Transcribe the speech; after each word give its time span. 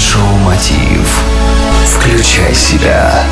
Майншоу 0.00 0.38
Мотив. 0.38 1.22
Включай 1.84 2.54
себя. 2.54 3.22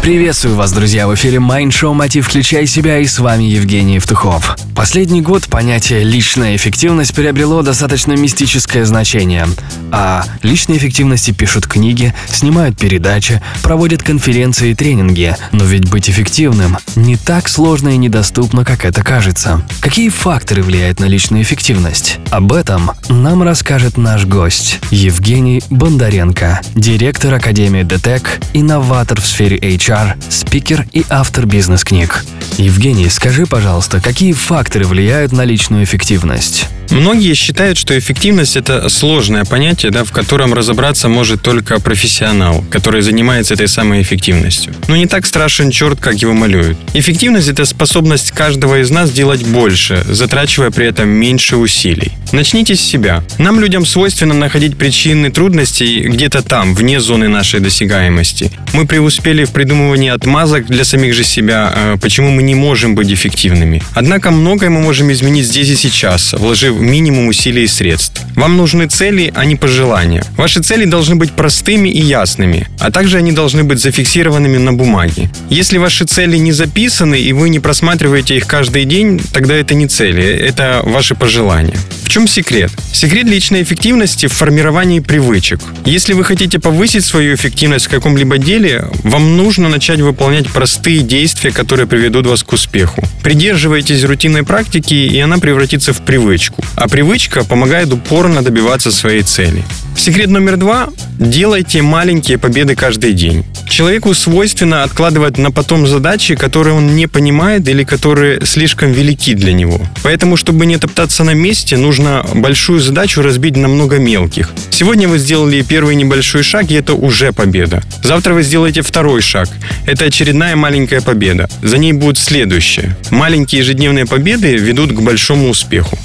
Приветствую 0.00 0.56
вас, 0.56 0.72
друзья! 0.72 1.06
В 1.06 1.14
эфире 1.14 1.36
Mind 1.36 1.68
Show 1.68 1.92
Мотив 1.92 2.26
«Включай 2.26 2.66
себя» 2.66 2.98
и 2.98 3.06
с 3.06 3.18
вами 3.18 3.44
Евгений 3.44 3.96
Евтухов. 3.96 4.56
Последний 4.78 5.22
год 5.22 5.48
понятие 5.48 6.04
«личная 6.04 6.54
эффективность» 6.54 7.12
приобрело 7.12 7.62
достаточно 7.62 8.12
мистическое 8.12 8.84
значение. 8.84 9.48
О 9.90 10.22
личной 10.44 10.76
эффективности 10.76 11.32
пишут 11.32 11.66
книги, 11.66 12.14
снимают 12.28 12.78
передачи, 12.78 13.42
проводят 13.64 14.04
конференции 14.04 14.70
и 14.70 14.74
тренинги. 14.76 15.34
Но 15.50 15.64
ведь 15.64 15.90
быть 15.90 16.08
эффективным 16.08 16.78
не 16.94 17.16
так 17.16 17.48
сложно 17.48 17.88
и 17.88 17.96
недоступно, 17.96 18.64
как 18.64 18.84
это 18.84 19.02
кажется. 19.02 19.66
Какие 19.80 20.10
факторы 20.10 20.62
влияют 20.62 21.00
на 21.00 21.06
личную 21.06 21.42
эффективность? 21.42 22.20
Об 22.30 22.52
этом 22.52 22.92
нам 23.08 23.42
расскажет 23.42 23.96
наш 23.96 24.26
гость 24.26 24.78
Евгений 24.92 25.60
Бондаренко, 25.70 26.60
директор 26.76 27.34
Академии 27.34 27.82
ДТЭК, 27.82 28.38
инноватор 28.52 29.20
в 29.20 29.26
сфере 29.26 29.58
HR, 29.58 30.14
спикер 30.30 30.86
и 30.92 31.04
автор 31.10 31.46
бизнес-книг. 31.46 32.24
Евгений, 32.58 33.08
скажи, 33.08 33.46
пожалуйста, 33.46 34.00
какие 34.00 34.32
факторы 34.32 34.84
влияют 34.84 35.30
на 35.30 35.44
личную 35.44 35.84
эффективность? 35.84 36.66
Многие 36.90 37.34
считают, 37.34 37.78
что 37.78 37.98
эффективность– 37.98 38.56
это 38.56 38.88
сложное 38.88 39.44
понятие, 39.44 39.92
да, 39.92 40.04
в 40.04 40.12
котором 40.12 40.54
разобраться 40.54 41.08
может 41.08 41.42
только 41.42 41.80
профессионал, 41.80 42.64
который 42.70 43.02
занимается 43.02 43.54
этой 43.54 43.68
самой 43.68 44.02
эффективностью. 44.02 44.74
Но 44.88 44.96
не 44.96 45.06
так 45.06 45.26
страшен 45.26 45.70
черт, 45.70 46.00
как 46.00 46.16
его 46.16 46.32
малюют. 46.32 46.78
Эффективность– 46.94 47.48
это 47.48 47.64
способность 47.64 48.30
каждого 48.32 48.80
из 48.80 48.90
нас 48.90 49.12
делать 49.12 49.46
больше, 49.46 50.04
затрачивая 50.08 50.70
при 50.70 50.86
этом 50.86 51.08
меньше 51.08 51.56
усилий. 51.56 52.12
Начните 52.32 52.74
с 52.74 52.80
себя. 52.80 53.22
Нам, 53.38 53.60
людям, 53.60 53.86
свойственно 53.86 54.34
находить 54.34 54.76
причины 54.76 55.30
трудностей 55.30 56.08
где-то 56.08 56.42
там, 56.42 56.74
вне 56.74 57.00
зоны 57.00 57.28
нашей 57.28 57.60
досягаемости. 57.60 58.50
Мы 58.72 58.86
преуспели 58.86 59.44
в 59.44 59.52
придумывании 59.52 60.10
отмазок 60.10 60.66
для 60.66 60.84
самих 60.84 61.14
же 61.14 61.24
себя, 61.24 61.72
э, 61.74 61.96
почему 62.00 62.30
мы 62.30 62.42
не 62.42 62.54
можем 62.54 62.94
быть 62.94 63.10
эффективными. 63.12 63.82
Однако 63.94 64.30
многое 64.30 64.70
мы 64.70 64.80
можем 64.80 65.10
изменить 65.12 65.46
здесь 65.46 65.68
и 65.70 65.76
сейчас, 65.76 66.32
вложив 66.32 66.77
минимум 66.78 67.28
усилий 67.28 67.64
и 67.64 67.68
средств. 67.68 68.22
Вам 68.34 68.56
нужны 68.56 68.86
цели, 68.86 69.32
а 69.34 69.44
не 69.44 69.56
пожелания. 69.56 70.24
Ваши 70.36 70.60
цели 70.62 70.84
должны 70.84 71.16
быть 71.16 71.32
простыми 71.32 71.88
и 71.88 72.00
ясными, 72.00 72.68
а 72.80 72.90
также 72.90 73.18
они 73.18 73.32
должны 73.32 73.64
быть 73.64 73.80
зафиксированными 73.80 74.58
на 74.58 74.72
бумаге. 74.72 75.30
Если 75.50 75.78
ваши 75.78 76.04
цели 76.04 76.36
не 76.36 76.52
записаны 76.52 77.20
и 77.20 77.32
вы 77.32 77.48
не 77.48 77.58
просматриваете 77.60 78.36
их 78.36 78.46
каждый 78.46 78.84
день, 78.84 79.20
тогда 79.32 79.54
это 79.54 79.74
не 79.74 79.88
цели, 79.88 80.24
это 80.24 80.82
ваши 80.84 81.14
пожелания. 81.14 81.76
В 82.02 82.10
чем 82.10 82.26
секрет? 82.26 82.70
Секрет 82.92 83.26
личной 83.26 83.62
эффективности 83.62 84.28
в 84.28 84.32
формировании 84.32 85.00
привычек. 85.00 85.60
Если 85.84 86.14
вы 86.14 86.24
хотите 86.24 86.58
повысить 86.58 87.04
свою 87.04 87.34
эффективность 87.34 87.86
в 87.86 87.90
каком-либо 87.90 88.38
деле, 88.38 88.86
вам 89.02 89.36
нужно 89.36 89.68
начать 89.68 90.00
выполнять 90.00 90.48
простые 90.48 91.00
действия, 91.00 91.50
которые 91.50 91.86
приведут 91.86 92.26
вас 92.26 92.42
к 92.42 92.52
успеху. 92.52 93.02
Придерживайтесь 93.22 94.04
рутинной 94.04 94.42
практики, 94.42 94.94
и 94.94 95.18
она 95.18 95.38
превратится 95.38 95.92
в 95.92 96.00
привычку. 96.00 96.64
А 96.76 96.88
привычка 96.88 97.44
помогает 97.44 97.92
упорно 97.92 98.42
добиваться 98.42 98.90
своей 98.90 99.22
цели. 99.22 99.64
Секрет 99.96 100.28
номер 100.28 100.56
два– 100.56 100.90
делайте 101.18 101.82
маленькие 101.82 102.38
победы 102.38 102.76
каждый 102.76 103.12
день. 103.12 103.44
Человеку 103.68 104.14
свойственно 104.14 104.84
откладывать 104.84 105.38
на 105.38 105.50
потом 105.50 105.86
задачи, 105.86 106.36
которые 106.36 106.74
он 106.74 106.94
не 106.94 107.08
понимает 107.08 107.68
или 107.68 107.82
которые 107.82 108.46
слишком 108.46 108.92
велики 108.92 109.34
для 109.34 109.52
него. 109.52 109.80
Поэтому, 110.04 110.36
чтобы 110.36 110.66
не 110.66 110.76
топтаться 110.76 111.24
на 111.24 111.34
месте, 111.34 111.76
нужно 111.76 112.24
большую 112.32 112.80
задачу 112.80 113.22
разбить 113.22 113.56
на 113.56 113.66
много 113.66 113.98
мелких. 113.98 114.50
Сегодня 114.70 115.08
вы 115.08 115.18
сделали 115.18 115.62
первый 115.62 115.96
небольшой 115.96 116.44
шаг, 116.44 116.70
и 116.70 116.74
это 116.74 116.94
уже 116.94 117.32
победа. 117.32 117.82
Завтра 118.02 118.34
вы 118.34 118.44
сделаете 118.44 118.82
второй 118.82 119.20
шаг. 119.20 119.48
Это 119.84 120.04
очередная 120.04 120.54
маленькая 120.54 121.00
победа. 121.00 121.48
За 121.62 121.76
ней 121.76 121.92
будет 121.92 122.18
следующая. 122.18 122.96
Маленькие 123.10 123.60
ежедневные 123.60 124.06
победы 124.06 124.56
ведут 124.56 124.92
к 124.92 125.00
большому 125.00 125.50
успеху. 125.50 125.98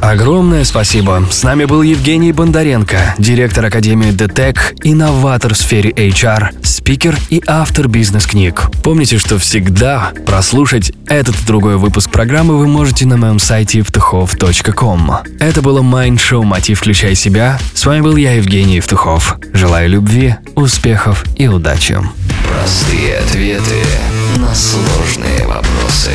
Огромное 0.00 0.64
спасибо. 0.64 1.24
С 1.30 1.42
нами 1.42 1.64
был 1.64 1.82
Евгений 1.82 2.32
Бондаренко, 2.32 3.16
директор 3.18 3.64
Академии 3.64 4.10
ДТЭК, 4.10 4.74
инноватор 4.82 5.54
в 5.54 5.56
сфере 5.56 5.90
HR, 5.90 6.64
спикер 6.64 7.16
и 7.30 7.42
автор 7.46 7.88
бизнес-книг. 7.88 8.70
Помните, 8.82 9.18
что 9.18 9.38
всегда 9.38 10.12
прослушать 10.26 10.92
этот 11.06 11.36
и 11.36 11.46
другой 11.46 11.76
выпуск 11.76 12.10
программы 12.10 12.56
вы 12.58 12.66
можете 12.68 13.06
на 13.06 13.16
моем 13.16 13.38
сайте 13.38 13.78
евтухов.ком. 13.78 15.12
Это 15.40 15.62
было 15.62 15.82
Mind 15.82 16.16
Show 16.16 16.42
«Мотив. 16.42 16.78
Включай 16.78 17.14
себя». 17.14 17.58
С 17.74 17.84
вами 17.84 18.00
был 18.00 18.16
я, 18.16 18.34
Евгений 18.34 18.76
Евтухов. 18.76 19.36
Желаю 19.52 19.90
любви, 19.90 20.36
успехов 20.54 21.24
и 21.36 21.48
удачи. 21.48 21.98
Простые 22.48 23.18
ответы 23.18 23.82
на 24.36 24.54
сложные 24.54 25.46
вопросы. 25.46 26.12